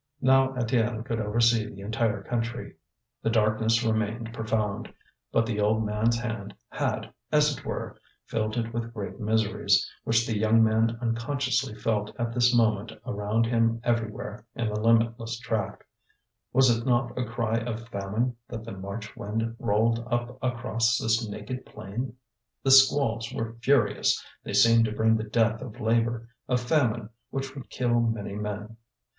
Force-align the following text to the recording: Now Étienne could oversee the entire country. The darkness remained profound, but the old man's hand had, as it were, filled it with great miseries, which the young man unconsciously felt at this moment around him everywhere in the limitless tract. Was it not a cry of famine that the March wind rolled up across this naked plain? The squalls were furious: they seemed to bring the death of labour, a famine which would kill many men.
Now 0.19 0.47
Étienne 0.55 1.05
could 1.05 1.19
oversee 1.19 1.67
the 1.69 1.81
entire 1.81 2.23
country. 2.23 2.73
The 3.21 3.29
darkness 3.29 3.83
remained 3.83 4.33
profound, 4.33 4.91
but 5.31 5.45
the 5.45 5.59
old 5.61 5.85
man's 5.85 6.17
hand 6.17 6.55
had, 6.69 7.13
as 7.31 7.55
it 7.55 7.63
were, 7.63 7.99
filled 8.25 8.57
it 8.57 8.73
with 8.73 8.95
great 8.95 9.19
miseries, 9.19 9.87
which 10.03 10.25
the 10.25 10.35
young 10.35 10.63
man 10.63 10.97
unconsciously 11.03 11.75
felt 11.75 12.15
at 12.17 12.33
this 12.33 12.51
moment 12.51 12.91
around 13.05 13.45
him 13.45 13.79
everywhere 13.83 14.43
in 14.55 14.69
the 14.69 14.79
limitless 14.79 15.37
tract. 15.37 15.83
Was 16.51 16.75
it 16.75 16.83
not 16.83 17.15
a 17.15 17.23
cry 17.23 17.59
of 17.59 17.87
famine 17.89 18.35
that 18.47 18.63
the 18.63 18.71
March 18.71 19.15
wind 19.15 19.55
rolled 19.59 19.99
up 20.09 20.35
across 20.41 20.97
this 20.97 21.29
naked 21.29 21.63
plain? 21.63 22.15
The 22.63 22.71
squalls 22.71 23.31
were 23.31 23.53
furious: 23.61 24.19
they 24.43 24.53
seemed 24.53 24.85
to 24.85 24.91
bring 24.93 25.15
the 25.15 25.25
death 25.29 25.61
of 25.61 25.79
labour, 25.79 26.27
a 26.49 26.57
famine 26.57 27.09
which 27.29 27.53
would 27.53 27.69
kill 27.69 27.99
many 27.99 28.33
men. 28.33 28.77